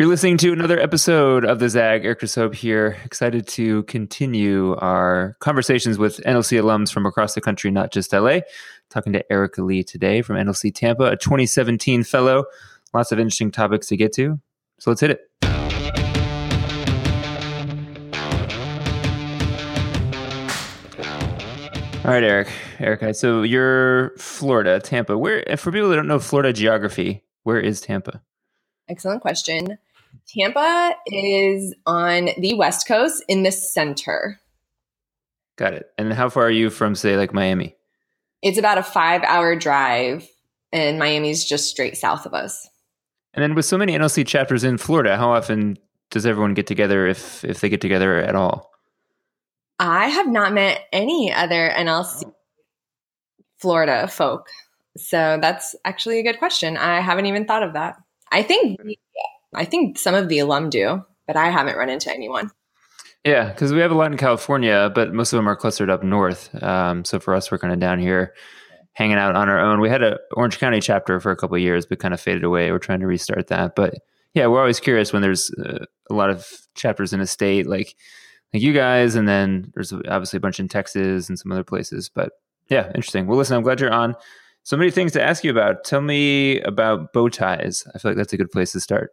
You're 0.00 0.06
listening 0.06 0.36
to 0.36 0.52
another 0.52 0.78
episode 0.78 1.44
of 1.44 1.58
the 1.58 1.68
Zag. 1.68 2.04
Eric 2.04 2.20
Soap 2.20 2.54
here. 2.54 2.96
Excited 3.04 3.48
to 3.48 3.82
continue 3.82 4.76
our 4.76 5.36
conversations 5.40 5.98
with 5.98 6.18
NLC 6.18 6.62
alums 6.62 6.92
from 6.92 7.04
across 7.04 7.34
the 7.34 7.40
country, 7.40 7.72
not 7.72 7.90
just 7.90 8.12
LA. 8.12 8.42
Talking 8.90 9.12
to 9.14 9.24
Ericka 9.28 9.66
Leigh 9.66 9.82
today 9.82 10.22
from 10.22 10.36
NLC 10.36 10.72
Tampa, 10.72 11.06
a 11.06 11.16
2017 11.16 12.04
fellow. 12.04 12.44
Lots 12.94 13.10
of 13.10 13.18
interesting 13.18 13.50
topics 13.50 13.88
to 13.88 13.96
get 13.96 14.12
to. 14.12 14.38
So 14.78 14.92
let's 14.92 15.00
hit 15.00 15.10
it. 15.10 15.20
All 22.04 22.12
right, 22.12 22.22
Eric. 22.22 22.48
Ericka, 22.78 23.16
so 23.16 23.42
you're 23.42 24.10
Florida, 24.16 24.78
Tampa. 24.78 25.18
Where, 25.18 25.42
for 25.56 25.72
people 25.72 25.88
that 25.88 25.96
don't 25.96 26.06
know 26.06 26.20
Florida 26.20 26.52
geography, 26.52 27.24
where 27.42 27.58
is 27.58 27.80
Tampa? 27.80 28.22
Excellent 28.88 29.20
question. 29.20 29.76
Tampa 30.28 30.94
is 31.06 31.74
on 31.86 32.30
the 32.38 32.54
West 32.54 32.86
Coast 32.86 33.24
in 33.28 33.42
the 33.42 33.52
center. 33.52 34.38
Got 35.56 35.74
it. 35.74 35.86
And 35.98 36.12
how 36.12 36.28
far 36.28 36.44
are 36.44 36.50
you 36.50 36.70
from, 36.70 36.94
say, 36.94 37.16
like 37.16 37.32
Miami? 37.32 37.74
It's 38.42 38.58
about 38.58 38.78
a 38.78 38.82
five 38.82 39.22
hour 39.24 39.56
drive, 39.56 40.28
and 40.72 40.98
Miami's 40.98 41.44
just 41.44 41.68
straight 41.68 41.96
south 41.96 42.26
of 42.26 42.34
us. 42.34 42.68
And 43.34 43.42
then 43.42 43.54
with 43.54 43.64
so 43.64 43.76
many 43.76 43.96
NLC 43.96 44.26
chapters 44.26 44.64
in 44.64 44.78
Florida, 44.78 45.16
how 45.16 45.32
often 45.32 45.78
does 46.10 46.26
everyone 46.26 46.54
get 46.54 46.66
together 46.66 47.06
if 47.06 47.44
if 47.44 47.60
they 47.60 47.68
get 47.68 47.80
together 47.80 48.18
at 48.18 48.34
all? 48.34 48.70
I 49.78 50.08
have 50.08 50.28
not 50.28 50.52
met 50.52 50.82
any 50.92 51.32
other 51.32 51.72
NLC 51.76 52.32
Florida 53.58 54.08
folk. 54.08 54.48
So 54.96 55.38
that's 55.40 55.74
actually 55.84 56.18
a 56.18 56.22
good 56.22 56.38
question. 56.38 56.76
I 56.76 57.00
haven't 57.00 57.26
even 57.26 57.44
thought 57.44 57.62
of 57.62 57.74
that. 57.74 57.96
I 58.30 58.42
think 58.42 58.78
I 59.54 59.64
think 59.64 59.98
some 59.98 60.14
of 60.14 60.28
the 60.28 60.40
alum 60.40 60.70
do, 60.70 61.04
but 61.26 61.36
I 61.36 61.50
haven't 61.50 61.76
run 61.76 61.88
into 61.88 62.10
anyone. 62.12 62.50
Yeah, 63.24 63.48
because 63.48 63.72
we 63.72 63.80
have 63.80 63.90
a 63.90 63.94
lot 63.94 64.12
in 64.12 64.18
California, 64.18 64.90
but 64.94 65.12
most 65.12 65.32
of 65.32 65.38
them 65.38 65.48
are 65.48 65.56
clustered 65.56 65.90
up 65.90 66.02
north. 66.02 66.50
Um, 66.62 67.04
so 67.04 67.18
for 67.18 67.34
us, 67.34 67.50
we're 67.50 67.58
kind 67.58 67.72
of 67.72 67.80
down 67.80 67.98
here 67.98 68.34
hanging 68.92 69.16
out 69.16 69.36
on 69.36 69.48
our 69.48 69.58
own. 69.58 69.80
We 69.80 69.88
had 69.88 70.02
a 70.02 70.18
Orange 70.32 70.58
County 70.58 70.80
chapter 70.80 71.20
for 71.20 71.30
a 71.30 71.36
couple 71.36 71.58
years, 71.58 71.86
but 71.86 71.98
kind 71.98 72.14
of 72.14 72.20
faded 72.20 72.44
away. 72.44 72.70
We're 72.70 72.78
trying 72.78 73.00
to 73.00 73.06
restart 73.06 73.48
that. 73.48 73.74
But 73.76 73.94
yeah, 74.34 74.46
we're 74.46 74.60
always 74.60 74.80
curious 74.80 75.12
when 75.12 75.22
there's 75.22 75.50
uh, 75.52 75.84
a 76.10 76.14
lot 76.14 76.30
of 76.30 76.46
chapters 76.74 77.12
in 77.12 77.20
a 77.20 77.26
state 77.26 77.66
like 77.66 77.94
like 78.52 78.62
you 78.62 78.72
guys, 78.72 79.14
and 79.14 79.28
then 79.28 79.72
there's 79.74 79.92
obviously 79.92 80.38
a 80.38 80.40
bunch 80.40 80.58
in 80.58 80.68
Texas 80.68 81.28
and 81.28 81.38
some 81.38 81.52
other 81.52 81.64
places. 81.64 82.10
But 82.12 82.32
yeah, 82.70 82.86
interesting. 82.88 83.26
Well, 83.26 83.36
listen, 83.36 83.56
I'm 83.56 83.62
glad 83.62 83.80
you're 83.80 83.92
on. 83.92 84.14
So 84.62 84.76
many 84.76 84.90
things 84.90 85.12
to 85.12 85.22
ask 85.22 85.44
you 85.44 85.50
about. 85.50 85.84
Tell 85.84 86.00
me 86.00 86.60
about 86.60 87.12
bow 87.12 87.28
ties. 87.28 87.84
I 87.94 87.98
feel 87.98 88.10
like 88.10 88.16
that's 88.16 88.32
a 88.32 88.36
good 88.36 88.50
place 88.50 88.72
to 88.72 88.80
start. 88.80 89.12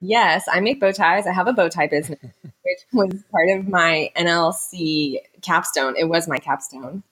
Yes, 0.00 0.44
I 0.50 0.60
make 0.60 0.80
bow 0.80 0.92
ties. 0.92 1.26
I 1.26 1.32
have 1.32 1.48
a 1.48 1.52
bow 1.52 1.68
tie 1.68 1.86
business, 1.86 2.20
which 2.42 2.80
was 2.92 3.22
part 3.30 3.48
of 3.50 3.68
my 3.68 4.10
NLC 4.16 5.18
capstone. 5.42 5.94
It 5.96 6.08
was 6.08 6.28
my 6.28 6.38
capstone. 6.38 7.02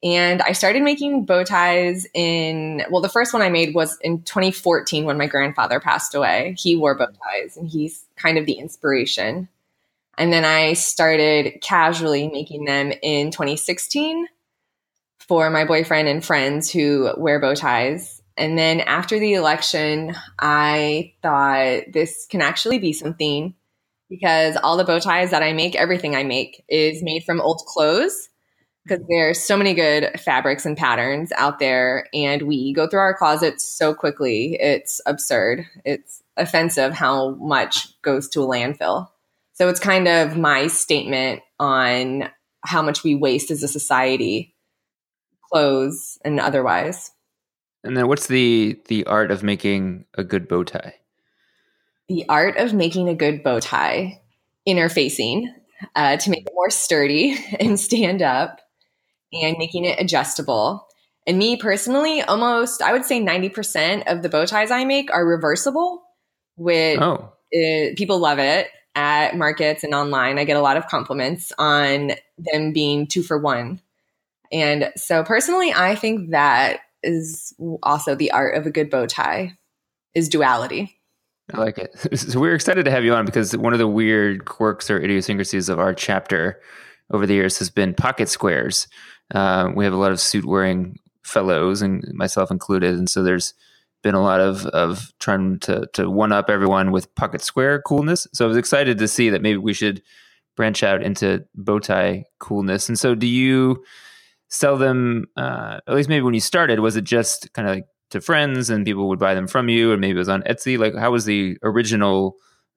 And 0.00 0.42
I 0.42 0.52
started 0.52 0.84
making 0.84 1.24
bow 1.24 1.42
ties 1.42 2.06
in, 2.14 2.84
well, 2.88 3.02
the 3.02 3.08
first 3.08 3.32
one 3.32 3.42
I 3.42 3.48
made 3.48 3.74
was 3.74 3.98
in 4.00 4.22
2014 4.22 5.04
when 5.04 5.18
my 5.18 5.26
grandfather 5.26 5.80
passed 5.80 6.14
away. 6.14 6.54
He 6.56 6.76
wore 6.76 6.94
bow 6.94 7.06
ties 7.06 7.56
and 7.56 7.68
he's 7.68 8.04
kind 8.14 8.38
of 8.38 8.46
the 8.46 8.52
inspiration. 8.52 9.48
And 10.16 10.32
then 10.32 10.44
I 10.44 10.74
started 10.74 11.60
casually 11.62 12.28
making 12.28 12.64
them 12.64 12.92
in 13.02 13.32
2016 13.32 14.28
for 15.18 15.50
my 15.50 15.64
boyfriend 15.64 16.06
and 16.06 16.24
friends 16.24 16.70
who 16.70 17.10
wear 17.16 17.40
bow 17.40 17.54
ties 17.54 18.17
and 18.38 18.56
then 18.56 18.80
after 18.80 19.18
the 19.18 19.34
election, 19.34 20.14
I 20.38 21.12
thought 21.22 21.92
this 21.92 22.26
can 22.30 22.40
actually 22.40 22.78
be 22.78 22.92
something 22.92 23.54
because 24.08 24.56
all 24.56 24.76
the 24.76 24.84
bow 24.84 25.00
ties 25.00 25.32
that 25.32 25.42
I 25.42 25.52
make, 25.52 25.74
everything 25.74 26.16
I 26.16 26.22
make 26.22 26.64
is 26.68 27.02
made 27.02 27.24
from 27.24 27.40
old 27.40 27.62
clothes 27.66 28.28
because 28.84 29.04
there's 29.08 29.40
so 29.40 29.56
many 29.56 29.74
good 29.74 30.18
fabrics 30.20 30.64
and 30.64 30.76
patterns 30.76 31.30
out 31.32 31.58
there 31.58 32.06
and 32.14 32.42
we 32.42 32.72
go 32.72 32.86
through 32.86 33.00
our 33.00 33.14
closets 33.14 33.64
so 33.64 33.94
quickly. 33.94 34.56
It's 34.58 35.00
absurd. 35.04 35.66
It's 35.84 36.22
offensive 36.36 36.94
how 36.94 37.30
much 37.34 38.00
goes 38.02 38.28
to 38.30 38.42
a 38.42 38.46
landfill. 38.46 39.08
So 39.54 39.68
it's 39.68 39.80
kind 39.80 40.08
of 40.08 40.38
my 40.38 40.68
statement 40.68 41.42
on 41.58 42.30
how 42.64 42.82
much 42.82 43.02
we 43.02 43.14
waste 43.14 43.50
as 43.50 43.62
a 43.62 43.68
society, 43.68 44.54
clothes 45.52 46.18
and 46.24 46.38
otherwise. 46.40 47.10
And 47.84 47.96
then 47.96 48.08
what's 48.08 48.26
the 48.26 48.80
the 48.86 49.06
art 49.06 49.30
of 49.30 49.42
making 49.42 50.04
a 50.14 50.24
good 50.24 50.48
bow 50.48 50.64
tie? 50.64 50.96
The 52.08 52.24
art 52.28 52.56
of 52.56 52.72
making 52.74 53.08
a 53.08 53.14
good 53.14 53.42
bow 53.42 53.60
tie, 53.60 54.20
interfacing 54.66 55.44
uh, 55.94 56.16
to 56.16 56.30
make 56.30 56.46
it 56.46 56.52
more 56.54 56.70
sturdy 56.70 57.36
and 57.60 57.78
stand 57.78 58.22
up, 58.22 58.60
and 59.32 59.56
making 59.58 59.84
it 59.84 60.00
adjustable. 60.00 60.86
And 61.26 61.38
me 61.38 61.56
personally, 61.56 62.22
almost 62.22 62.82
I 62.82 62.92
would 62.92 63.04
say 63.04 63.20
ninety 63.20 63.48
percent 63.48 64.08
of 64.08 64.22
the 64.22 64.28
bow 64.28 64.46
ties 64.46 64.70
I 64.70 64.84
make 64.84 65.12
are 65.12 65.26
reversible. 65.26 66.02
Which 66.56 66.98
oh. 66.98 67.32
people 67.96 68.18
love 68.18 68.40
it 68.40 68.66
at 68.96 69.36
markets 69.36 69.84
and 69.84 69.94
online. 69.94 70.40
I 70.40 70.44
get 70.44 70.56
a 70.56 70.60
lot 70.60 70.76
of 70.76 70.88
compliments 70.88 71.52
on 71.56 72.12
them 72.36 72.72
being 72.72 73.06
two 73.06 73.22
for 73.22 73.38
one. 73.38 73.80
And 74.50 74.92
so 74.96 75.22
personally, 75.22 75.72
I 75.72 75.94
think 75.94 76.30
that 76.30 76.80
is 77.08 77.54
also 77.82 78.14
the 78.14 78.30
art 78.30 78.54
of 78.56 78.66
a 78.66 78.70
good 78.70 78.90
bow 78.90 79.06
tie 79.06 79.54
is 80.14 80.28
duality. 80.28 80.94
I 81.52 81.58
like 81.58 81.78
it. 81.78 81.90
So 82.18 82.40
we're 82.40 82.54
excited 82.54 82.84
to 82.84 82.90
have 82.90 83.04
you 83.04 83.14
on 83.14 83.24
because 83.24 83.56
one 83.56 83.72
of 83.72 83.78
the 83.78 83.88
weird 83.88 84.44
quirks 84.44 84.90
or 84.90 85.00
idiosyncrasies 85.00 85.68
of 85.68 85.78
our 85.78 85.94
chapter 85.94 86.60
over 87.10 87.26
the 87.26 87.34
years 87.34 87.58
has 87.58 87.70
been 87.70 87.94
pocket 87.94 88.28
squares. 88.28 88.86
Uh, 89.34 89.70
we 89.74 89.84
have 89.84 89.94
a 89.94 89.98
lot 89.98 90.12
of 90.12 90.20
suit 90.20 90.44
wearing 90.44 90.98
fellows, 91.24 91.82
and 91.82 92.04
myself 92.12 92.50
included, 92.50 92.96
and 92.96 93.08
so 93.08 93.22
there's 93.22 93.54
been 94.02 94.14
a 94.14 94.22
lot 94.22 94.40
of 94.40 94.66
of 94.66 95.12
trying 95.18 95.58
to 95.60 95.86
to 95.92 96.08
one 96.10 96.32
up 96.32 96.48
everyone 96.48 96.92
with 96.92 97.14
pocket 97.14 97.42
square 97.42 97.80
coolness. 97.82 98.26
So 98.32 98.44
I 98.44 98.48
was 98.48 98.56
excited 98.56 98.98
to 98.98 99.08
see 99.08 99.30
that 99.30 99.42
maybe 99.42 99.58
we 99.58 99.72
should 99.72 100.02
branch 100.56 100.82
out 100.82 101.02
into 101.02 101.44
bow 101.54 101.78
tie 101.78 102.24
coolness. 102.38 102.88
And 102.88 102.98
so, 102.98 103.14
do 103.14 103.26
you? 103.26 103.84
Sell 104.48 104.76
them 104.76 105.26
uh, 105.36 105.78
at 105.86 105.94
least 105.94 106.08
maybe 106.08 106.22
when 106.22 106.34
you 106.34 106.40
started 106.40 106.80
was 106.80 106.96
it 106.96 107.04
just 107.04 107.52
kind 107.52 107.68
of 107.68 107.74
like 107.76 107.84
to 108.10 108.20
friends 108.20 108.70
and 108.70 108.86
people 108.86 109.08
would 109.08 109.18
buy 109.18 109.34
them 109.34 109.46
from 109.46 109.68
you 109.68 109.92
or 109.92 109.96
maybe 109.96 110.16
it 110.16 110.18
was 110.18 110.28
on 110.28 110.42
etsy? 110.42 110.78
Like 110.78 110.94
how 110.94 111.10
was 111.10 111.24
the 111.24 111.58
original 111.62 112.36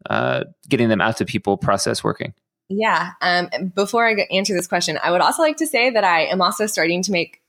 uh, 0.09 0.43
getting 0.67 0.89
them 0.89 1.01
out 1.01 1.17
to 1.17 1.25
people 1.25 1.57
process 1.57 2.03
working? 2.03 2.33
Yeah 2.69 3.11
um, 3.21 3.49
before 3.75 4.07
i 4.07 4.13
answer 4.31 4.53
this 4.53 4.65
question 4.65 4.97
i 5.03 5.11
would 5.11 5.19
also 5.19 5.41
like 5.41 5.57
to 5.57 5.67
say 5.67 5.89
that 5.89 6.05
i 6.05 6.21
am 6.21 6.41
also 6.41 6.65
starting 6.67 7.03
to 7.03 7.11
make 7.11 7.41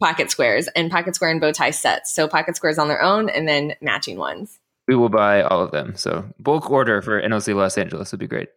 pocket 0.00 0.30
squares 0.30 0.68
and 0.68 0.90
pocket 0.90 1.14
square 1.14 1.30
and 1.30 1.40
bow 1.40 1.52
tie 1.52 1.70
sets. 1.70 2.14
So 2.14 2.28
pocket 2.28 2.56
squares 2.56 2.78
on 2.78 2.88
their 2.88 3.02
own 3.02 3.28
and 3.28 3.48
then 3.48 3.74
matching 3.80 4.18
ones. 4.18 4.58
We 4.88 4.94
will 4.94 5.08
buy 5.08 5.42
all 5.42 5.62
of 5.62 5.72
them. 5.72 5.96
So 5.96 6.24
bulk 6.38 6.70
order 6.70 7.02
for 7.02 7.20
nlc 7.20 7.54
los 7.54 7.78
angeles 7.78 8.12
would 8.12 8.20
be 8.20 8.26
great. 8.26 8.48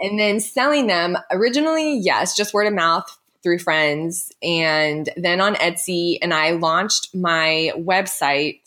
And 0.00 0.18
then 0.18 0.40
selling 0.40 0.86
them 0.86 1.18
originally 1.30 1.98
yes 1.98 2.36
just 2.36 2.54
word 2.54 2.66
of 2.66 2.74
mouth 2.74 3.17
through 3.42 3.58
friends 3.58 4.32
and 4.42 5.08
then 5.16 5.40
on 5.40 5.54
Etsy. 5.56 6.18
And 6.20 6.34
I 6.34 6.52
launched 6.52 7.14
my 7.14 7.72
website 7.76 8.60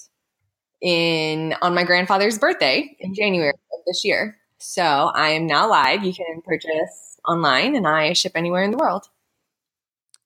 in 0.82 1.56
on 1.62 1.76
my 1.76 1.84
grandfather's 1.84 2.40
birthday 2.40 2.96
in 3.00 3.14
January 3.14 3.50
of 3.50 3.80
this 3.86 4.04
year. 4.04 4.38
So 4.58 4.84
I 4.84 5.30
am 5.30 5.48
now 5.48 5.70
live. 5.70 6.04
You 6.04 6.14
can 6.14 6.42
purchase 6.44 7.20
online 7.28 7.76
and 7.76 7.88
I 7.88 8.14
ship 8.14 8.34
anywhere 8.36 8.64
in 8.64 8.72
the 8.72 8.78
world. 8.78 9.06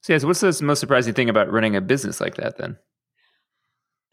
So, 0.02 0.14
yes, 0.14 0.24
what's 0.24 0.42
the 0.42 0.64
most 0.64 0.80
surprising 0.80 1.14
thing 1.14 1.30
about 1.30 1.52
running 1.52 1.76
a 1.76 1.82
business 1.82 2.22
like 2.22 2.36
that 2.36 2.58
then? 2.58 2.78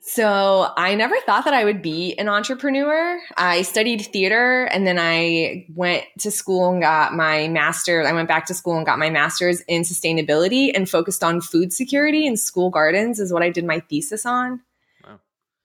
So 0.04 0.68
I 0.76 0.96
never 0.96 1.14
thought 1.20 1.44
that 1.44 1.54
I 1.54 1.64
would 1.64 1.80
be 1.80 2.18
an 2.18 2.28
entrepreneur. 2.28 3.20
I 3.36 3.62
studied 3.62 4.00
theater 4.12 4.65
and 4.65 4.84
then 4.84 4.98
I 4.98 5.65
went 5.72 6.04
to 6.18 6.32
school 6.32 6.72
and 6.72 6.82
got 6.82 7.15
my 7.15 7.47
master's. 7.47 8.04
I 8.04 8.12
went 8.12 8.27
back 8.27 8.47
to 8.47 8.54
school 8.54 8.77
and 8.77 8.84
got 8.84 8.98
my 8.98 9.10
master's 9.10 9.60
in 9.62 9.82
sustainability 9.82 10.72
and 10.74 10.91
focused 10.91 11.22
on 11.22 11.41
food 11.41 11.72
security 11.72 12.27
and 12.27 12.36
school 12.36 12.68
gardens 12.68 13.21
is 13.21 13.32
what 13.32 13.44
I 13.44 13.50
did 13.50 13.65
my 13.65 13.78
thesis 13.78 14.27
on. 14.27 14.60
Wow. 15.06 15.21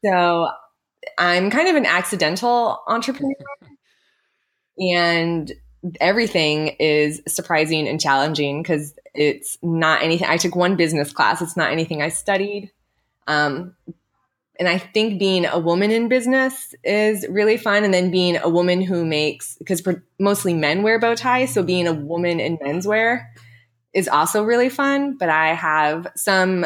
So 0.06 0.50
I'm 1.18 1.50
kind 1.50 1.68
of 1.68 1.76
an 1.76 1.88
accidental 1.88 2.84
entrepreneur 2.86 3.34
and 4.78 5.52
everything 6.00 6.76
is 6.80 7.24
surprising 7.28 7.88
and 7.88 8.00
challenging 8.00 8.62
because 8.62 8.94
it's 9.16 9.58
not 9.64 10.04
anything. 10.04 10.28
I 10.30 10.38
took 10.38 10.56
one 10.56 10.76
business 10.76 11.12
class. 11.12 11.42
It's 11.42 11.58
not 11.58 11.72
anything 11.72 12.04
I 12.04 12.10
studied. 12.10 12.72
Um, 13.26 13.76
and 14.60 14.68
I 14.68 14.78
think 14.78 15.20
being 15.20 15.46
a 15.46 15.60
woman 15.60 15.92
in 15.92 16.08
business 16.08 16.74
is 16.84 17.26
really 17.30 17.58
fun. 17.58 17.84
And 17.84 17.94
then 17.94 18.10
being 18.10 18.38
a 18.38 18.50
woman 18.50 18.82
who 18.82 19.06
makes, 19.06 19.56
because 19.58 19.84
mostly 20.20 20.54
men 20.54 20.84
wear 20.84 21.00
bow 21.00 21.16
ties. 21.16 21.54
So 21.54 21.64
being 21.64 21.88
a 21.88 21.94
woman 21.94 22.40
in 22.40 22.58
menswear 22.58 23.28
is 23.94 24.08
also 24.08 24.44
really 24.44 24.70
fun. 24.70 25.18
But 25.18 25.30
I 25.30 25.54
have 25.54 26.08
some 26.16 26.66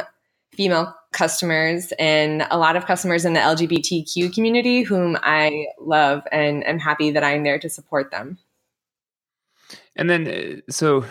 female 0.54 0.96
customers 1.12 1.92
and 2.00 2.48
a 2.50 2.58
lot 2.58 2.76
of 2.76 2.86
customers 2.86 3.26
in 3.26 3.34
the 3.34 3.40
LGBTQ 3.40 4.34
community 4.34 4.84
whom 4.84 5.18
I 5.22 5.66
love 5.80 6.24
and 6.32 6.66
am 6.66 6.80
happy 6.80 7.12
that 7.12 7.24
I'm 7.24 7.44
there 7.44 7.60
to 7.60 7.70
support 7.70 8.12
them. 8.12 8.38
And 9.96 10.10
then, 10.10 10.28
uh, 10.28 10.72
so 10.72 11.06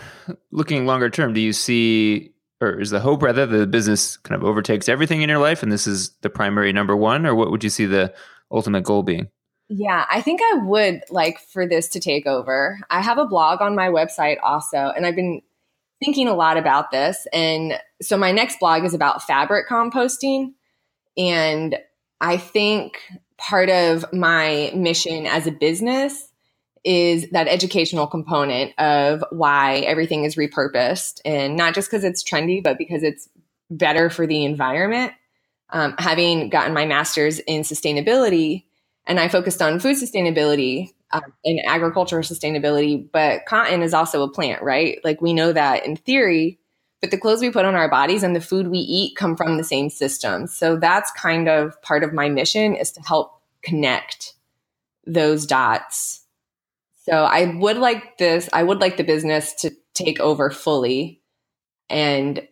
looking 0.49 0.87
longer 0.87 1.09
term, 1.09 1.33
do 1.33 1.39
you 1.39 1.53
see, 1.53 2.33
or 2.61 2.79
is 2.79 2.91
the 2.91 2.99
hope 2.99 3.23
rather 3.23 3.45
the 3.45 3.67
business 3.67 4.17
kind 4.17 4.41
of 4.41 4.47
overtakes 4.47 4.87
everything 4.87 5.21
in 5.21 5.29
your 5.29 5.39
life 5.39 5.63
and 5.63 5.71
this 5.71 5.87
is 5.87 6.11
the 6.21 6.29
primary 6.29 6.71
number 6.71 6.95
one, 6.95 7.25
or 7.25 7.35
what 7.35 7.51
would 7.51 7.63
you 7.63 7.69
see 7.69 7.85
the 7.85 8.13
ultimate 8.51 8.83
goal 8.83 9.03
being? 9.03 9.29
Yeah, 9.69 10.05
I 10.09 10.21
think 10.21 10.41
I 10.43 10.65
would 10.65 11.01
like 11.09 11.39
for 11.39 11.67
this 11.67 11.87
to 11.89 11.99
take 11.99 12.27
over. 12.27 12.79
I 12.89 13.01
have 13.01 13.17
a 13.17 13.25
blog 13.25 13.61
on 13.61 13.75
my 13.75 13.87
website 13.87 14.37
also, 14.43 14.77
and 14.77 15.05
I've 15.05 15.15
been 15.15 15.41
thinking 16.03 16.27
a 16.27 16.33
lot 16.33 16.57
about 16.57 16.91
this. 16.91 17.25
And 17.31 17.79
so 18.01 18.17
my 18.17 18.31
next 18.31 18.59
blog 18.59 18.83
is 18.83 18.93
about 18.93 19.23
fabric 19.23 19.69
composting. 19.69 20.53
And 21.17 21.77
I 22.19 22.37
think 22.37 22.99
part 23.37 23.69
of 23.69 24.11
my 24.11 24.71
mission 24.75 25.25
as 25.25 25.47
a 25.47 25.51
business 25.51 26.30
is 26.83 27.29
that 27.29 27.47
educational 27.47 28.07
component 28.07 28.77
of 28.79 29.23
why 29.29 29.77
everything 29.79 30.23
is 30.23 30.35
repurposed 30.35 31.21
and 31.23 31.55
not 31.55 31.75
just 31.75 31.89
because 31.89 32.03
it's 32.03 32.23
trendy, 32.23 32.63
but 32.63 32.77
because 32.77 33.03
it's 33.03 33.29
better 33.69 34.09
for 34.09 34.25
the 34.25 34.43
environment. 34.43 35.13
Um, 35.69 35.95
having 35.97 36.49
gotten 36.49 36.73
my 36.73 36.85
master's 36.85 37.39
in 37.39 37.61
sustainability 37.61 38.65
and 39.05 39.19
I 39.19 39.29
focused 39.29 39.61
on 39.61 39.79
food 39.79 39.97
sustainability 39.97 40.89
um, 41.11 41.21
and 41.45 41.59
agricultural 41.65 42.23
sustainability, 42.23 43.07
but 43.11 43.45
cotton 43.45 43.81
is 43.81 43.93
also 43.93 44.23
a 44.23 44.29
plant, 44.29 44.61
right? 44.63 44.99
Like 45.03 45.21
we 45.21 45.33
know 45.33 45.53
that 45.53 45.85
in 45.85 45.95
theory, 45.95 46.59
but 46.99 47.11
the 47.11 47.17
clothes 47.17 47.41
we 47.41 47.51
put 47.51 47.65
on 47.65 47.75
our 47.75 47.89
bodies 47.89 48.23
and 48.23 48.35
the 48.35 48.41
food 48.41 48.67
we 48.67 48.79
eat 48.79 49.15
come 49.15 49.35
from 49.35 49.57
the 49.57 49.63
same 49.63 49.89
system. 49.89 50.47
So 50.47 50.77
that's 50.77 51.11
kind 51.11 51.47
of 51.47 51.81
part 51.81 52.03
of 52.03 52.13
my 52.13 52.29
mission 52.29 52.75
is 52.75 52.91
to 52.93 53.01
help 53.01 53.41
connect 53.63 54.33
those 55.05 55.45
dots 55.45 56.20
so 57.11 57.23
I 57.23 57.53
would 57.55 57.77
like 57.77 58.17
this, 58.17 58.49
I 58.53 58.63
would 58.63 58.79
like 58.79 58.95
the 58.95 59.03
business 59.03 59.53
to 59.55 59.71
take 59.93 60.19
over 60.21 60.49
fully 60.49 61.21
and 61.89 62.47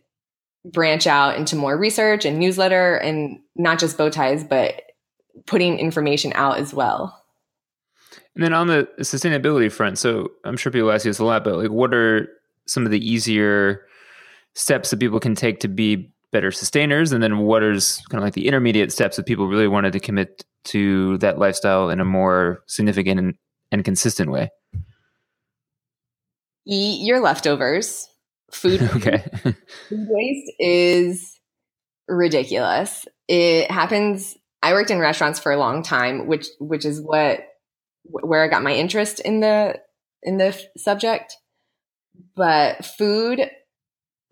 branch 0.65 1.07
out 1.07 1.37
into 1.37 1.55
more 1.55 1.77
research 1.77 2.25
and 2.25 2.39
newsletter 2.39 2.97
and 2.97 3.39
not 3.55 3.79
just 3.79 3.97
bow 3.97 4.09
ties, 4.09 4.43
but 4.43 4.81
putting 5.45 5.79
information 5.79 6.33
out 6.35 6.57
as 6.57 6.73
well. 6.73 7.23
And 8.35 8.43
then 8.43 8.53
on 8.53 8.67
the 8.67 8.87
sustainability 8.99 9.71
front, 9.71 9.97
so 9.97 10.29
I'm 10.43 10.57
sure 10.57 10.71
people 10.71 10.91
ask 10.91 11.05
you 11.05 11.11
this 11.11 11.19
a 11.19 11.25
lot, 11.25 11.45
but 11.45 11.55
like 11.55 11.71
what 11.71 11.93
are 11.93 12.27
some 12.67 12.85
of 12.85 12.91
the 12.91 12.99
easier 12.99 13.85
steps 14.55 14.89
that 14.89 14.99
people 14.99 15.21
can 15.21 15.35
take 15.35 15.61
to 15.61 15.69
be 15.69 16.11
better 16.33 16.51
sustainers? 16.51 17.13
And 17.13 17.23
then 17.23 17.39
what 17.39 17.63
is 17.63 18.01
kind 18.09 18.21
of 18.21 18.25
like 18.25 18.33
the 18.33 18.47
intermediate 18.47 18.91
steps 18.91 19.15
that 19.15 19.25
people 19.25 19.47
really 19.47 19.69
wanted 19.69 19.93
to 19.93 20.01
commit 20.01 20.43
to 20.65 21.17
that 21.19 21.39
lifestyle 21.39 21.89
in 21.89 22.01
a 22.01 22.05
more 22.05 22.61
significant 22.67 23.19
and 23.19 23.35
and 23.71 23.83
consistent 23.83 24.31
way? 24.31 24.49
Eat 26.65 27.05
your 27.05 27.19
leftovers. 27.19 28.07
Food, 28.51 28.81
okay. 28.95 29.23
food 29.89 30.07
waste 30.09 30.51
is 30.59 31.39
ridiculous. 32.07 33.05
It 33.27 33.69
happens. 33.71 34.37
I 34.61 34.73
worked 34.73 34.91
in 34.91 34.99
restaurants 34.99 35.39
for 35.39 35.51
a 35.51 35.57
long 35.57 35.83
time, 35.83 36.27
which 36.27 36.47
which 36.59 36.85
is 36.85 37.01
what 37.01 37.41
where 38.03 38.43
I 38.43 38.47
got 38.47 38.63
my 38.63 38.73
interest 38.73 39.19
in 39.19 39.39
the 39.39 39.79
in 40.23 40.37
the 40.37 40.59
subject. 40.77 41.37
But 42.35 42.85
food 42.85 43.49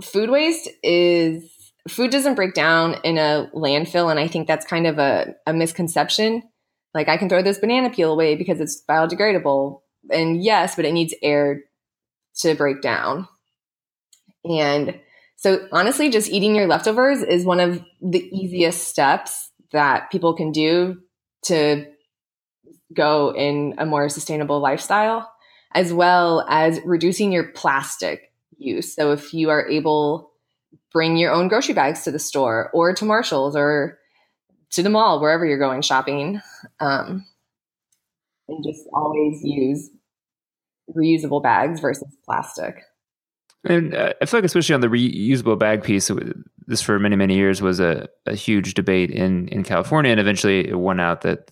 food 0.04 0.30
waste 0.30 0.69
is 0.83 1.74
food 1.88 2.12
doesn't 2.12 2.36
break 2.36 2.54
down 2.54 2.95
in 3.04 3.18
a 3.18 3.50
landfill 3.56 4.12
and 4.12 4.19
I 4.19 4.28
think 4.28 4.48
that's 4.48 4.66
kind 4.66 4.88
of 4.88 5.00
a, 5.00 5.36
a 5.45 5.54
misconception. 5.54 6.44
Like 6.98 7.10
I 7.10 7.18
can 7.18 7.30
throw 7.30 7.44
this 7.44 7.60
banana 7.60 7.92
peel 7.92 8.12
away 8.12 8.36
because 8.36 8.60
it's 8.60 8.84
biodegradable. 8.90 9.82
And 10.12 10.44
yes, 10.44 10.76
but 10.76 10.86
it 10.86 10.94
needs 10.94 11.14
air 11.22 11.64
to 12.40 12.56
break 12.56 12.82
down. 12.82 13.28
And 14.44 15.00
so 15.36 15.68
honestly, 15.72 16.10
just 16.10 16.30
eating 16.30 16.56
your 16.56 16.68
leftovers 16.68 17.22
is 17.22 17.46
one 17.46 17.60
of 17.60 17.84
the 18.02 18.28
easiest 18.36 18.88
steps 18.88 19.52
that 19.72 20.10
people 20.12 20.34
can 20.34 20.52
do 20.52 20.98
to 21.44 21.86
go 22.94 23.32
in 23.36 23.76
a 23.78 23.86
more 23.86 24.10
sustainable 24.10 24.60
lifestyle, 24.60 25.32
as 25.74 25.94
well 25.94 26.48
as 26.50 26.80
reducing 26.84 27.32
your 27.32 27.52
plastic 27.52 28.34
use. 28.58 28.96
So 28.96 29.12
if 29.12 29.34
you 29.36 29.52
are 29.52 29.68
able 29.68 30.32
bring 30.92 31.18
your 31.18 31.32
own 31.32 31.48
grocery 31.48 31.76
bags 31.76 32.04
to 32.04 32.12
the 32.12 32.18
store 32.18 32.72
or 32.74 32.94
to 32.94 33.06
Marshalls 33.06 33.56
or 33.56 34.00
to 34.72 34.84
the 34.84 34.90
mall, 34.90 35.19
wherever 35.19 35.46
you're 35.46 35.58
going 35.58 35.81
shopping, 35.81 36.42
um, 36.80 37.25
and 38.48 38.64
just 38.64 38.88
always 38.94 39.42
use 39.44 39.90
reusable 40.96 41.42
bags 41.42 41.80
versus 41.80 42.16
plastic. 42.25 42.84
And 43.66 43.94
uh, 43.94 44.14
I 44.22 44.25
feel 44.25 44.40
like, 44.40 44.46
especially 44.46 44.75
on 44.75 44.81
the 44.81 44.88
reusable 44.88 45.60
bag 45.60 45.84
piece, 45.84 46.10
this 46.68 46.81
for 46.81 47.00
many, 47.00 47.16
many 47.16 47.36
years 47.36 47.62
was 47.62 47.80
a, 47.80 48.08
a 48.25 48.36
huge 48.36 48.74
debate 48.74 49.12
in, 49.12 49.48
in 49.50 49.64
California. 49.64 50.12
And 50.12 50.19
eventually 50.19 50.68
it 50.68 50.80
won 50.80 51.00
out 51.00 51.22
that 51.22 51.52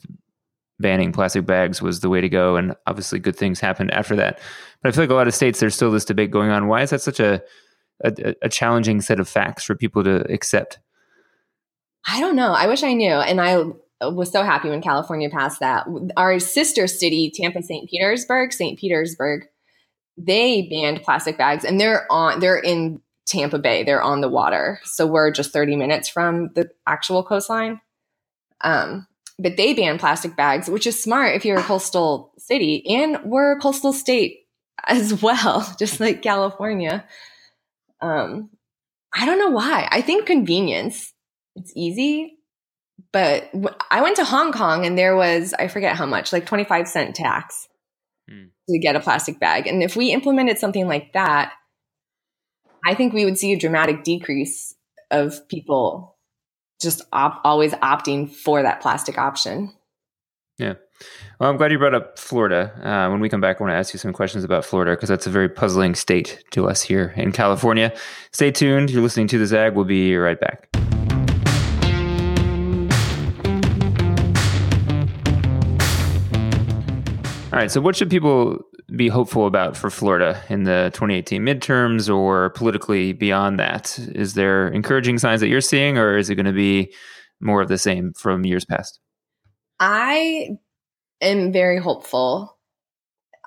banning 0.79 1.11
plastic 1.11 1.45
bags 1.45 1.81
was 1.81 2.01
the 2.01 2.09
way 2.09 2.21
to 2.21 2.29
go. 2.29 2.55
And 2.55 2.75
obviously, 2.87 3.19
good 3.19 3.35
things 3.35 3.59
happened 3.59 3.91
after 3.91 4.15
that. 4.15 4.39
But 4.81 4.89
I 4.89 4.91
feel 4.91 5.03
like 5.03 5.09
a 5.09 5.15
lot 5.15 5.27
of 5.27 5.35
states, 5.35 5.59
there's 5.59 5.75
still 5.75 5.91
this 5.91 6.05
debate 6.05 6.31
going 6.31 6.51
on. 6.51 6.67
Why 6.67 6.83
is 6.83 6.91
that 6.91 7.01
such 7.01 7.19
a, 7.19 7.41
a, 8.03 8.35
a 8.43 8.49
challenging 8.49 9.01
set 9.01 9.19
of 9.19 9.27
facts 9.27 9.63
for 9.63 9.75
people 9.75 10.03
to 10.03 10.31
accept? 10.31 10.79
I 12.05 12.19
don't 12.19 12.35
know. 12.35 12.51
I 12.51 12.67
wish 12.67 12.83
I 12.83 12.93
knew. 12.93 13.13
And 13.13 13.41
I 13.41 13.63
was 14.01 14.31
so 14.31 14.43
happy 14.43 14.69
when 14.69 14.81
California 14.81 15.29
passed 15.29 15.59
that. 15.59 15.87
Our 16.17 16.39
sister 16.39 16.87
city, 16.87 17.31
Tampa 17.33 17.63
St. 17.63 17.89
Petersburg, 17.89 18.53
St. 18.53 18.77
Petersburg, 18.77 19.47
they 20.17 20.67
banned 20.69 21.03
plastic 21.03 21.37
bags 21.37 21.65
and 21.65 21.79
they're 21.79 22.09
on 22.11 22.39
they're 22.39 22.57
in 22.57 23.01
Tampa 23.25 23.57
Bay. 23.57 23.83
They're 23.83 24.03
on 24.03 24.21
the 24.21 24.29
water. 24.29 24.79
So 24.83 25.07
we're 25.07 25.31
just 25.31 25.51
30 25.51 25.75
minutes 25.75 26.07
from 26.07 26.49
the 26.53 26.69
actual 26.87 27.23
coastline. 27.23 27.81
Um, 28.61 29.07
but 29.37 29.57
they 29.57 29.73
banned 29.73 29.99
plastic 29.99 30.35
bags, 30.35 30.69
which 30.69 30.87
is 30.87 31.01
smart 31.01 31.35
if 31.35 31.43
you're 31.43 31.59
a 31.59 31.63
coastal 31.63 32.31
city. 32.37 32.85
And 32.87 33.19
we're 33.25 33.53
a 33.53 33.59
coastal 33.59 33.93
state 33.93 34.45
as 34.85 35.21
well, 35.21 35.67
just 35.79 35.99
like 35.99 36.21
California. 36.21 37.05
Um, 37.99 38.49
I 39.13 39.25
don't 39.25 39.39
know 39.39 39.49
why. 39.49 39.87
I 39.91 40.01
think 40.01 40.25
convenience 40.25 41.13
it's 41.55 41.71
easy. 41.75 42.37
But 43.11 43.49
I 43.91 44.01
went 44.01 44.17
to 44.17 44.25
Hong 44.25 44.51
Kong 44.51 44.85
and 44.85 44.97
there 44.97 45.15
was, 45.15 45.53
I 45.53 45.67
forget 45.67 45.95
how 45.95 46.05
much, 46.05 46.31
like 46.31 46.45
25 46.45 46.87
cent 46.87 47.15
tax 47.15 47.67
hmm. 48.29 48.45
to 48.69 48.79
get 48.79 48.95
a 48.95 48.99
plastic 48.99 49.39
bag. 49.39 49.67
And 49.67 49.83
if 49.83 49.95
we 49.95 50.11
implemented 50.11 50.57
something 50.59 50.87
like 50.87 51.13
that, 51.13 51.53
I 52.85 52.93
think 52.93 53.13
we 53.13 53.25
would 53.25 53.37
see 53.37 53.53
a 53.53 53.57
dramatic 53.57 54.03
decrease 54.03 54.75
of 55.11 55.47
people 55.47 56.17
just 56.81 57.01
op- 57.11 57.41
always 57.43 57.73
opting 57.73 58.29
for 58.29 58.61
that 58.61 58.81
plastic 58.81 59.17
option. 59.17 59.73
Yeah. 60.57 60.75
Well, 61.39 61.49
I'm 61.49 61.57
glad 61.57 61.71
you 61.71 61.77
brought 61.77 61.95
up 61.95 62.17
Florida. 62.17 62.71
Uh, 62.81 63.11
when 63.11 63.19
we 63.19 63.27
come 63.27 63.41
back, 63.41 63.59
I 63.59 63.63
want 63.63 63.71
to 63.71 63.77
ask 63.77 63.93
you 63.93 63.99
some 63.99 64.13
questions 64.13 64.43
about 64.43 64.63
Florida 64.63 64.91
because 64.91 65.09
that's 65.09 65.27
a 65.27 65.29
very 65.29 65.49
puzzling 65.49 65.95
state 65.95 66.43
to 66.51 66.67
us 66.67 66.81
here 66.81 67.13
in 67.17 67.31
California. 67.33 67.93
Stay 68.31 68.51
tuned. 68.51 68.89
You're 68.89 69.01
listening 69.01 69.27
to 69.27 69.37
The 69.37 69.47
Zag. 69.47 69.75
We'll 69.75 69.85
be 69.85 70.15
right 70.15 70.39
back. 70.39 70.69
All 77.55 77.61
right. 77.61 77.71
So, 77.71 77.79
what 77.79 77.95
should 77.95 78.09
people 78.09 78.59
be 78.97 79.07
hopeful 79.07 79.47
about 79.47 79.77
for 79.77 79.89
Florida 79.89 80.43
in 80.49 80.63
the 80.63 80.91
2018 80.93 81.41
midterms 81.41 82.13
or 82.13 82.49
politically 82.49 83.13
beyond 83.13 83.61
that? 83.61 83.97
Is 84.13 84.33
there 84.33 84.67
encouraging 84.67 85.19
signs 85.19 85.39
that 85.39 85.47
you're 85.47 85.61
seeing, 85.61 85.97
or 85.97 86.17
is 86.17 86.29
it 86.29 86.35
going 86.35 86.47
to 86.47 86.51
be 86.51 86.93
more 87.39 87.61
of 87.61 87.69
the 87.69 87.77
same 87.77 88.11
from 88.11 88.43
years 88.43 88.65
past? 88.65 88.99
I 89.79 90.49
am 91.21 91.53
very 91.53 91.79
hopeful. 91.79 92.57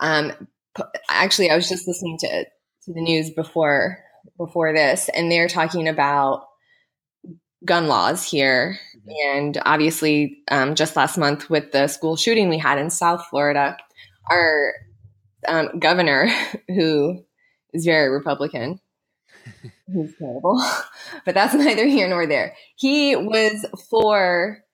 Um, 0.01 0.33
actually, 1.11 1.51
I 1.51 1.57
was 1.57 1.69
just 1.69 1.87
listening 1.87 2.17
to 2.21 2.45
to 2.45 2.93
the 2.95 3.03
news 3.03 3.29
before 3.29 3.99
before 4.39 4.73
this, 4.73 5.11
and 5.11 5.31
they're 5.31 5.49
talking 5.49 5.87
about 5.87 6.47
gun 7.63 7.89
laws 7.89 8.25
here. 8.25 8.79
Mm-hmm. 8.97 9.37
And 9.37 9.63
obviously, 9.67 10.39
um, 10.51 10.77
just 10.77 10.97
last 10.97 11.19
month 11.19 11.51
with 11.51 11.73
the 11.73 11.89
school 11.89 12.17
shooting 12.17 12.49
we 12.49 12.57
had 12.57 12.79
in 12.79 12.89
South 12.89 13.27
Florida, 13.29 13.77
our 14.31 14.75
um, 15.47 15.79
governor, 15.79 16.29
who 16.69 17.25
is 17.73 17.85
very 17.85 18.09
Republican, 18.09 18.81
he's 19.93 20.15
terrible, 20.19 20.63
but 21.25 21.35
that's 21.35 21.55
neither 21.55 21.87
here 21.87 22.09
nor 22.09 22.27
there. 22.27 22.55
He 22.77 23.17
was 23.17 23.65
for 23.91 24.65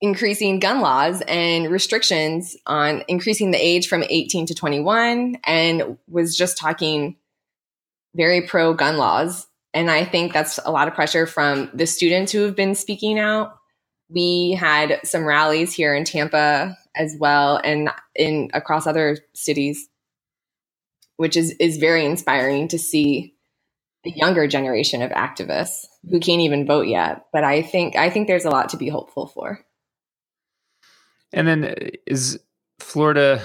increasing 0.00 0.60
gun 0.60 0.80
laws 0.80 1.22
and 1.26 1.70
restrictions 1.70 2.56
on 2.66 3.02
increasing 3.08 3.50
the 3.50 3.58
age 3.58 3.88
from 3.88 4.04
18 4.08 4.46
to 4.46 4.54
21 4.54 5.38
and 5.44 5.96
was 6.06 6.36
just 6.36 6.58
talking 6.58 7.16
very 8.14 8.42
pro 8.42 8.74
gun 8.74 8.96
laws 8.96 9.46
And 9.74 9.90
I 9.90 10.04
think 10.04 10.32
that's 10.32 10.58
a 10.64 10.70
lot 10.70 10.88
of 10.88 10.94
pressure 10.94 11.26
from 11.26 11.70
the 11.74 11.86
students 11.86 12.32
who 12.32 12.42
have 12.44 12.56
been 12.56 12.74
speaking 12.74 13.18
out. 13.18 13.58
We 14.08 14.52
had 14.52 15.00
some 15.04 15.24
rallies 15.24 15.72
here 15.72 15.94
in 15.94 16.04
Tampa 16.04 16.76
as 16.96 17.16
well 17.18 17.60
and 17.62 17.90
in 18.14 18.50
across 18.54 18.86
other 18.86 19.18
cities, 19.34 19.88
which 21.16 21.36
is, 21.36 21.54
is 21.60 21.76
very 21.76 22.04
inspiring 22.04 22.68
to 22.68 22.78
see 22.78 23.34
the 24.04 24.12
younger 24.12 24.46
generation 24.46 25.02
of 25.02 25.10
activists 25.10 25.86
who 26.08 26.20
can't 26.20 26.40
even 26.40 26.66
vote 26.66 26.86
yet. 26.86 27.26
But 27.32 27.44
I 27.44 27.62
think 27.62 27.96
I 27.96 28.08
think 28.08 28.28
there's 28.28 28.44
a 28.44 28.50
lot 28.50 28.68
to 28.70 28.76
be 28.76 28.88
hopeful 28.88 29.26
for. 29.26 29.64
And 31.32 31.48
then 31.48 31.74
is 32.06 32.38
Florida 32.78 33.42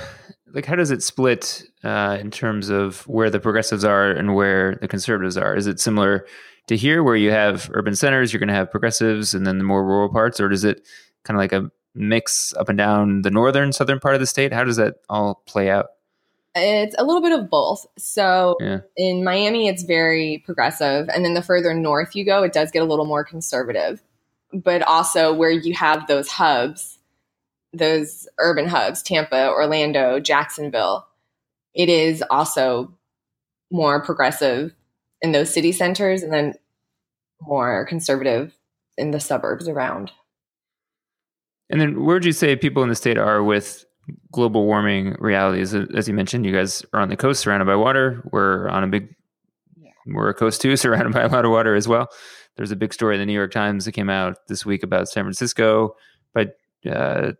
like 0.53 0.65
how 0.65 0.75
does 0.75 0.91
it 0.91 1.01
split 1.01 1.63
uh, 1.83 2.17
in 2.19 2.31
terms 2.31 2.69
of 2.69 3.07
where 3.07 3.29
the 3.29 3.39
progressives 3.39 3.83
are 3.83 4.11
and 4.11 4.35
where 4.35 4.75
the 4.81 4.87
conservatives 4.87 5.37
are? 5.37 5.55
Is 5.55 5.67
it 5.67 5.79
similar 5.79 6.25
to 6.67 6.77
here, 6.77 7.03
where 7.03 7.15
you 7.15 7.31
have 7.31 7.69
urban 7.73 7.95
centers, 7.95 8.31
you're 8.31 8.39
going 8.39 8.49
to 8.49 8.53
have 8.53 8.71
progressives, 8.71 9.33
and 9.33 9.45
then 9.45 9.57
the 9.57 9.63
more 9.63 9.83
rural 9.83 10.09
parts, 10.09 10.39
or 10.39 10.49
does 10.49 10.63
it 10.63 10.87
kind 11.23 11.35
of 11.35 11.39
like 11.39 11.53
a 11.53 11.71
mix 11.93 12.53
up 12.53 12.69
and 12.69 12.77
down 12.77 13.21
the 13.21 13.31
northern, 13.31 13.73
southern 13.73 13.99
part 13.99 14.15
of 14.15 14.21
the 14.21 14.27
state? 14.27 14.53
How 14.53 14.63
does 14.63 14.77
that 14.77 14.95
all 15.09 15.41
play 15.45 15.69
out? 15.69 15.87
It's 16.53 16.95
a 16.97 17.05
little 17.05 17.21
bit 17.21 17.31
of 17.31 17.49
both. 17.49 17.85
So 17.97 18.57
yeah. 18.59 18.79
in 18.97 19.23
Miami, 19.23 19.67
it's 19.67 19.83
very 19.83 20.43
progressive, 20.45 21.09
and 21.09 21.23
then 21.23 21.33
the 21.33 21.41
further 21.41 21.73
north 21.73 22.15
you 22.15 22.25
go, 22.25 22.43
it 22.43 22.53
does 22.53 22.71
get 22.71 22.81
a 22.81 22.85
little 22.85 23.05
more 23.05 23.23
conservative. 23.23 24.01
But 24.53 24.81
also 24.81 25.33
where 25.33 25.51
you 25.51 25.73
have 25.73 26.07
those 26.07 26.27
hubs 26.27 26.99
those 27.73 28.27
urban 28.37 28.67
hubs, 28.67 29.01
Tampa, 29.01 29.49
Orlando, 29.49 30.19
Jacksonville, 30.19 31.07
it 31.73 31.89
is 31.89 32.23
also 32.29 32.93
more 33.71 34.03
progressive 34.03 34.73
in 35.21 35.31
those 35.31 35.53
city 35.53 35.71
centers 35.71 36.23
and 36.23 36.33
then 36.33 36.55
more 37.41 37.85
conservative 37.85 38.53
in 38.97 39.11
the 39.11 39.19
suburbs 39.19 39.67
around. 39.67 40.11
And 41.71 41.79
then 41.79 42.03
where 42.03 42.15
would 42.15 42.25
you 42.25 42.33
say 42.33 42.55
people 42.55 42.83
in 42.83 42.89
the 42.89 42.95
state 42.95 43.17
are 43.17 43.41
with 43.41 43.85
global 44.31 44.65
warming 44.65 45.15
realities? 45.19 45.73
As 45.73 46.07
you 46.07 46.13
mentioned, 46.13 46.45
you 46.45 46.53
guys 46.53 46.83
are 46.93 46.99
on 46.99 47.09
the 47.09 47.17
coast 47.17 47.41
surrounded 47.41 47.65
by 47.65 47.75
water. 47.75 48.21
We're 48.31 48.67
on 48.67 48.83
a 48.83 48.87
big, 48.87 49.15
yeah. 49.77 49.91
we're 50.07 50.29
a 50.29 50.33
coast 50.33 50.61
too, 50.61 50.75
surrounded 50.77 51.13
by 51.13 51.21
a 51.21 51.29
lot 51.29 51.45
of 51.45 51.51
water 51.51 51.75
as 51.75 51.87
well. 51.87 52.09
There's 52.57 52.71
a 52.71 52.75
big 52.75 52.93
story 52.93 53.15
in 53.15 53.19
the 53.19 53.25
New 53.25 53.33
York 53.33 53.51
Times 53.51 53.85
that 53.85 53.93
came 53.93 54.09
out 54.09 54.37
this 54.47 54.65
week 54.65 54.83
about 54.83 55.07
San 55.07 55.23
Francisco 55.23 55.95
by 56.33 56.47
uh, 56.89 57.31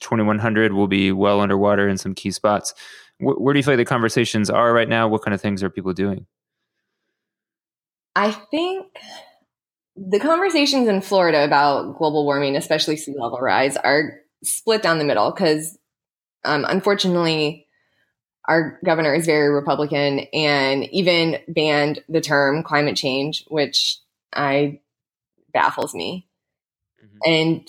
2100 0.00 0.72
will 0.72 0.88
be 0.88 1.12
well 1.12 1.40
underwater 1.40 1.88
in 1.88 1.96
some 1.96 2.14
key 2.14 2.30
spots. 2.30 2.74
Where, 3.18 3.36
where 3.36 3.54
do 3.54 3.58
you 3.58 3.62
feel 3.62 3.74
like 3.74 3.78
the 3.78 3.84
conversations 3.84 4.50
are 4.50 4.72
right 4.72 4.88
now? 4.88 5.08
What 5.08 5.22
kind 5.22 5.34
of 5.34 5.40
things 5.40 5.62
are 5.62 5.70
people 5.70 5.92
doing? 5.92 6.26
I 8.16 8.32
think 8.32 8.86
the 10.06 10.20
conversations 10.20 10.88
in 10.88 11.00
Florida 11.00 11.44
about 11.44 11.98
global 11.98 12.24
warming, 12.24 12.56
especially 12.56 12.96
sea 12.96 13.14
level 13.18 13.38
rise, 13.38 13.76
are 13.76 14.20
split 14.44 14.82
down 14.82 14.98
the 14.98 15.04
middle 15.04 15.30
because 15.30 15.78
um, 16.44 16.64
unfortunately, 16.68 17.66
our 18.46 18.78
governor 18.84 19.14
is 19.14 19.26
very 19.26 19.48
Republican 19.48 20.20
and 20.32 20.84
even 20.84 21.38
banned 21.48 22.02
the 22.08 22.20
term 22.20 22.62
climate 22.62 22.96
change, 22.96 23.44
which 23.48 23.98
I 24.32 24.80
baffles 25.52 25.94
me. 25.94 26.28
And 27.24 27.68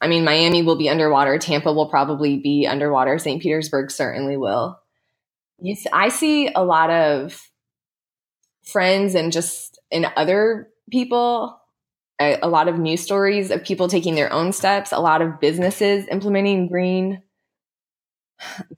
I 0.00 0.08
mean, 0.08 0.24
Miami 0.24 0.62
will 0.62 0.76
be 0.76 0.88
underwater. 0.88 1.38
Tampa 1.38 1.72
will 1.72 1.88
probably 1.88 2.38
be 2.38 2.66
underwater. 2.66 3.18
St. 3.18 3.40
Petersburg 3.40 3.90
certainly 3.90 4.36
will. 4.36 4.78
You, 5.58 5.76
I 5.92 6.08
see 6.10 6.48
a 6.54 6.64
lot 6.64 6.90
of 6.90 7.40
friends 8.62 9.14
and 9.14 9.32
just 9.32 9.80
in 9.90 10.06
other 10.16 10.68
people, 10.90 11.59
a, 12.20 12.38
a 12.42 12.48
lot 12.48 12.68
of 12.68 12.78
news 12.78 13.00
stories 13.00 13.50
of 13.50 13.64
people 13.64 13.88
taking 13.88 14.14
their 14.14 14.32
own 14.32 14.52
steps, 14.52 14.92
a 14.92 14.98
lot 14.98 15.22
of 15.22 15.40
businesses 15.40 16.06
implementing 16.08 16.68
green 16.68 17.22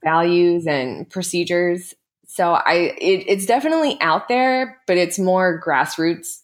values 0.03 0.65
and 0.65 1.09
procedures. 1.09 1.93
So 2.27 2.53
I, 2.53 2.95
it, 2.99 3.25
it's 3.27 3.45
definitely 3.45 3.97
out 4.01 4.27
there, 4.27 4.81
but 4.87 4.97
it's 4.97 5.19
more 5.19 5.61
grassroots 5.65 6.39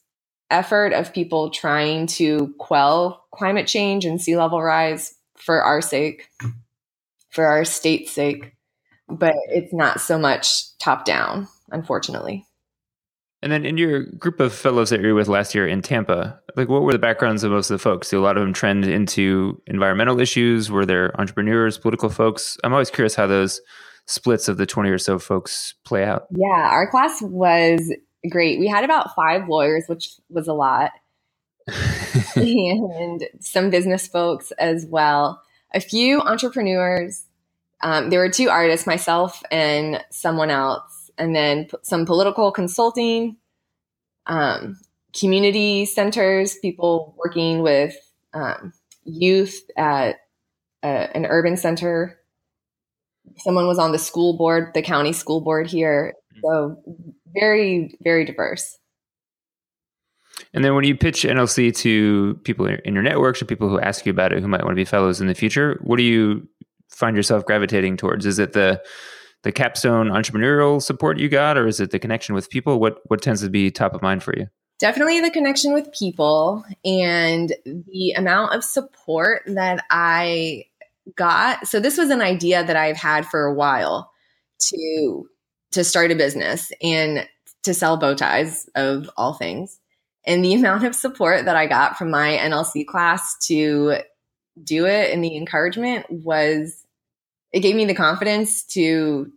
effort 0.51 0.93
of 0.93 1.13
people 1.13 1.51
trying 1.51 2.07
to 2.07 2.53
quell 2.59 3.25
climate 3.33 3.67
change 3.67 4.05
and 4.05 4.21
sea 4.21 4.35
level 4.35 4.61
rise 4.61 5.15
for 5.35 5.63
our 5.63 5.81
sake, 5.81 6.29
for 7.29 7.45
our 7.45 7.65
state's 7.65 8.11
sake. 8.11 8.53
But 9.07 9.35
it's 9.47 9.73
not 9.73 10.01
so 10.01 10.19
much 10.19 10.77
top 10.77 11.05
down, 11.05 11.47
unfortunately. 11.71 12.45
And 13.41 13.51
then 13.51 13.65
in 13.65 13.77
your 13.77 14.03
group 14.03 14.39
of 14.39 14.53
fellows 14.53 14.89
that 14.89 14.99
you 15.01 15.07
were 15.07 15.13
with 15.13 15.29
last 15.29 15.55
year 15.55 15.65
in 15.65 15.81
Tampa, 15.81 16.39
like 16.57 16.67
what 16.67 16.81
were 16.81 16.91
the 16.91 16.99
backgrounds 16.99 17.43
of 17.43 17.51
most 17.51 17.69
of 17.69 17.75
the 17.75 17.83
folks? 17.83 18.09
Do 18.09 18.19
a 18.19 18.21
lot 18.21 18.35
of 18.35 18.43
them 18.43 18.53
trend 18.53 18.85
into 18.85 19.61
environmental 19.65 20.19
issues? 20.19 20.69
Were 20.69 20.85
there 20.85 21.17
entrepreneurs, 21.19 21.77
political 21.77 22.09
folks? 22.09 22.57
I'm 22.63 22.73
always 22.73 22.89
curious 22.89 23.15
how 23.15 23.27
those 23.27 23.61
splits 24.07 24.47
of 24.47 24.57
the 24.57 24.65
20 24.65 24.89
or 24.89 24.97
so 24.97 25.19
folks 25.19 25.75
play 25.85 26.03
out. 26.03 26.25
Yeah, 26.31 26.47
our 26.47 26.89
class 26.89 27.21
was 27.21 27.93
great. 28.29 28.59
We 28.59 28.67
had 28.67 28.83
about 28.83 29.15
five 29.15 29.47
lawyers, 29.47 29.85
which 29.87 30.15
was 30.29 30.47
a 30.47 30.53
lot, 30.53 30.91
and 32.35 33.23
some 33.39 33.69
business 33.69 34.07
folks 34.07 34.51
as 34.53 34.85
well. 34.85 35.41
A 35.73 35.79
few 35.79 36.19
entrepreneurs. 36.21 37.25
Um, 37.81 38.09
there 38.09 38.19
were 38.19 38.29
two 38.29 38.49
artists, 38.49 38.87
myself 38.87 39.41
and 39.51 40.03
someone 40.09 40.49
else, 40.49 40.98
and 41.19 41.35
then 41.35 41.65
p- 41.65 41.77
some 41.83 42.05
political 42.05 42.51
consulting, 42.51 43.37
um, 44.25 44.77
community 45.17 45.85
centers, 45.85 46.55
people 46.55 47.15
working 47.17 47.61
with 47.61 47.95
um, 48.33 48.73
youth 49.03 49.61
at 49.77 50.17
a, 50.83 50.87
an 50.87 51.25
urban 51.25 51.57
center. 51.57 52.17
Someone 53.37 53.67
was 53.67 53.79
on 53.79 53.91
the 53.91 53.99
school 53.99 54.37
board, 54.37 54.71
the 54.73 54.81
county 54.81 55.13
school 55.13 55.41
board 55.41 55.67
here. 55.67 56.13
Mm-hmm. 56.33 56.39
So 56.43 56.83
very, 57.33 57.97
very 58.01 58.25
diverse. 58.25 58.77
And 60.53 60.63
then 60.63 60.73
when 60.73 60.83
you 60.83 60.95
pitch 60.95 61.23
NLC 61.23 61.75
to 61.77 62.39
people 62.43 62.65
in 62.65 62.93
your 62.93 63.03
networks 63.03 63.41
or 63.41 63.45
people 63.45 63.69
who 63.69 63.79
ask 63.79 64.05
you 64.05 64.09
about 64.09 64.31
it 64.33 64.41
who 64.41 64.47
might 64.47 64.63
want 64.63 64.71
to 64.71 64.75
be 64.75 64.85
fellows 64.85 65.21
in 65.21 65.27
the 65.27 65.35
future, 65.35 65.79
what 65.83 65.97
do 65.97 66.03
you 66.03 66.47
find 66.89 67.15
yourself 67.15 67.45
gravitating 67.45 67.97
towards? 67.97 68.25
Is 68.25 68.39
it 68.39 68.53
the 68.53 68.81
the 69.43 69.51
capstone 69.51 70.09
entrepreneurial 70.09 70.81
support 70.81 71.17
you 71.17 71.29
got 71.29 71.57
or 71.57 71.67
is 71.67 71.79
it 71.79 71.91
the 71.91 71.99
connection 71.99 72.35
with 72.35 72.49
people? 72.49 72.79
What 72.79 72.99
what 73.05 73.21
tends 73.21 73.41
to 73.41 73.49
be 73.49 73.71
top 73.71 73.93
of 73.93 74.01
mind 74.01 74.23
for 74.23 74.33
you? 74.37 74.47
Definitely 74.79 75.19
the 75.19 75.31
connection 75.31 75.73
with 75.73 75.91
people 75.91 76.63
and 76.85 77.53
the 77.65 78.13
amount 78.15 78.53
of 78.53 78.63
support 78.63 79.43
that 79.47 79.83
I 79.89 80.65
got. 81.15 81.67
So 81.67 81.79
this 81.79 81.97
was 81.97 82.09
an 82.09 82.21
idea 82.21 82.63
that 82.63 82.75
I've 82.75 82.97
had 82.97 83.25
for 83.25 83.45
a 83.45 83.53
while 83.53 84.11
to 84.59 85.29
to 85.71 85.83
start 85.83 86.11
a 86.11 86.15
business 86.15 86.71
and 86.81 87.27
to 87.63 87.73
sell 87.73 87.97
bow 87.97 88.15
ties 88.15 88.69
of 88.75 89.09
all 89.17 89.33
things. 89.33 89.79
And 90.25 90.43
the 90.43 90.53
amount 90.55 90.83
of 90.85 90.95
support 90.95 91.45
that 91.45 91.55
I 91.55 91.67
got 91.67 91.97
from 91.97 92.11
my 92.11 92.37
NLC 92.37 92.85
class 92.85 93.37
to 93.47 93.97
do 94.63 94.85
it 94.85 95.13
and 95.13 95.23
the 95.23 95.37
encouragement 95.37 96.05
was 96.09 96.85
it 97.51 97.61
gave 97.61 97.75
me 97.75 97.85
the 97.85 97.95
confidence 97.95 98.63
to 98.63 99.31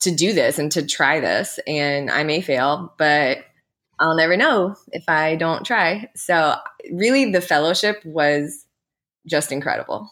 to 0.00 0.14
do 0.14 0.32
this 0.32 0.58
and 0.58 0.70
to 0.72 0.86
try 0.86 1.20
this 1.20 1.58
and 1.66 2.10
I 2.10 2.24
may 2.24 2.40
fail, 2.40 2.94
but 2.98 3.38
I'll 3.98 4.16
never 4.16 4.36
know 4.36 4.76
if 4.92 5.04
I 5.08 5.36
don't 5.36 5.64
try. 5.64 6.10
So 6.14 6.56
really 6.92 7.30
the 7.32 7.40
fellowship 7.40 8.04
was 8.04 8.66
just 9.26 9.52
incredible. 9.52 10.10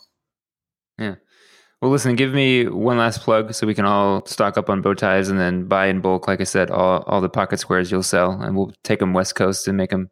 Yeah. 0.99 1.17
Well, 1.81 1.91
listen, 1.91 2.15
give 2.15 2.33
me 2.33 2.69
one 2.69 2.99
last 2.99 3.23
plug 3.23 3.55
so 3.55 3.67
we 3.67 3.75
can 3.75 3.85
all 3.85 4.25
stock 4.25 4.57
up 4.57 4.71
on 4.71 4.83
bow 4.83 4.95
ties 4.95 5.29
and 5.29 5.39
then 5.39 5.67
buy 5.67 5.89
in 5.89 6.01
bulk. 6.01 6.29
Like 6.29 6.41
I 6.41 6.45
said, 6.45 6.71
all, 6.71 7.03
all 7.09 7.21
the 7.21 7.29
pocket 7.29 7.59
squares 7.59 7.91
you'll 7.91 8.05
sell, 8.05 8.31
and 8.31 8.57
we'll 8.57 8.73
take 8.85 9.01
them 9.01 9.12
West 9.12 9.35
Coast 9.35 9.67
and 9.67 9.77
make 9.77 9.91
them 9.91 10.09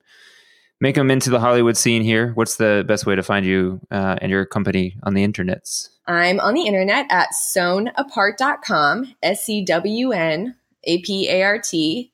make 0.81 0.95
them 0.95 1.11
into 1.11 1.31
the 1.31 1.41
Hollywood 1.41 1.77
scene 1.77 2.03
here. 2.03 2.33
What's 2.35 2.57
the 2.57 2.85
best 2.87 3.07
way 3.07 3.15
to 3.15 3.23
find 3.23 3.45
you 3.45 3.81
uh, 3.91 4.17
and 4.21 4.31
your 4.31 4.47
company 4.47 4.97
on 5.03 5.15
the 5.15 5.27
internets? 5.27 5.89
I'm 6.07 6.41
on 6.41 6.55
the 6.55 6.67
internet 6.67 7.07
at 7.11 7.29
sewnapart.com, 7.33 9.15
S 9.23 9.45
C 9.45 9.65
W 9.65 10.13
N 10.13 10.57
A 10.85 10.99
P 11.03 11.29
A 11.29 11.43
R 11.43 11.59
T. 11.59 12.13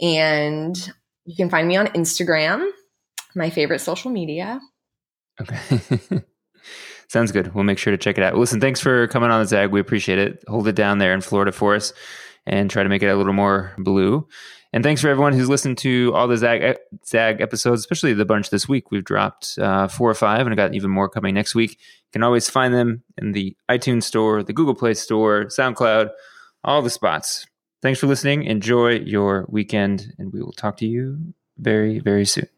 And 0.00 0.92
you 1.24 1.36
can 1.36 1.50
find 1.50 1.68
me 1.68 1.76
on 1.76 1.88
Instagram, 1.88 2.68
my 3.34 3.50
favorite 3.50 3.80
social 3.80 4.10
media. 4.10 4.60
Okay. 5.40 6.22
Sounds 7.08 7.32
good. 7.32 7.54
We'll 7.54 7.64
make 7.64 7.78
sure 7.78 7.90
to 7.90 7.98
check 7.98 8.18
it 8.18 8.24
out. 8.24 8.36
Listen, 8.36 8.60
thanks 8.60 8.80
for 8.80 9.08
coming 9.08 9.30
on 9.30 9.40
the 9.40 9.46
Zag. 9.46 9.70
We 9.70 9.80
appreciate 9.80 10.18
it. 10.18 10.44
Hold 10.46 10.68
it 10.68 10.76
down 10.76 10.98
there 10.98 11.12
in 11.12 11.20
Florida 11.20 11.50
for 11.50 11.74
us 11.74 11.92
and 12.46 12.70
try 12.70 12.82
to 12.82 12.88
make 12.88 13.02
it 13.02 13.08
a 13.08 13.16
little 13.16 13.32
more 13.32 13.72
blue. 13.78 14.26
And 14.72 14.84
thanks 14.84 15.00
for 15.00 15.08
everyone 15.08 15.32
who's 15.32 15.48
listened 15.48 15.78
to 15.78 16.12
all 16.14 16.28
the 16.28 16.36
Zag 16.36 16.76
Zag 17.04 17.40
episodes, 17.40 17.80
especially 17.80 18.14
the 18.14 18.24
bunch 18.24 18.50
this 18.50 18.68
week. 18.68 18.90
We've 18.90 19.04
dropped 19.04 19.58
uh, 19.58 19.88
four 19.88 20.08
or 20.08 20.14
five, 20.14 20.46
and 20.46 20.52
I 20.52 20.54
got 20.54 20.74
even 20.74 20.90
more 20.90 21.08
coming 21.08 21.34
next 21.34 21.54
week. 21.54 21.72
You 21.72 22.12
can 22.12 22.22
always 22.22 22.48
find 22.48 22.72
them 22.72 23.02
in 23.18 23.32
the 23.32 23.56
iTunes 23.68 24.04
Store, 24.04 24.42
the 24.42 24.52
Google 24.52 24.74
Play 24.74 24.94
Store, 24.94 25.46
SoundCloud, 25.46 26.10
all 26.62 26.82
the 26.82 26.90
spots. 26.90 27.46
Thanks 27.82 27.98
for 27.98 28.06
listening. 28.06 28.44
Enjoy 28.44 28.90
your 28.90 29.46
weekend, 29.48 30.12
and 30.18 30.32
we 30.32 30.42
will 30.42 30.52
talk 30.52 30.76
to 30.78 30.86
you 30.86 31.34
very, 31.58 31.98
very 31.98 32.24
soon. 32.24 32.48